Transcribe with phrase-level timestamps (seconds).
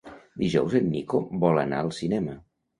[0.43, 2.39] Dijous en Nico vol anar al cinema.